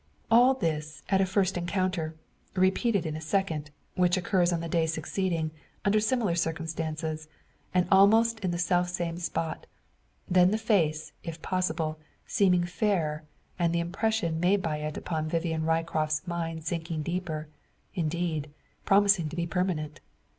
[0.31, 2.15] All this at a first encounter;
[2.55, 5.51] repeated in a second, which occurs on the day succeeding,
[5.85, 7.27] under similar circumstances,
[7.71, 9.67] and almost in the selfsame spot;
[10.27, 13.25] then the face, if possible, seeming fairer,
[13.59, 17.47] and the impression made by it on Vivian Ryecroft's mind sinking deeper
[17.93, 18.49] indeed,
[18.85, 19.99] promising to be permanent.